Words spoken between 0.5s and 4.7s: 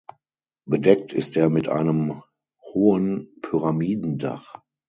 Bedeckt ist er mit einem hohen Pyramidendach.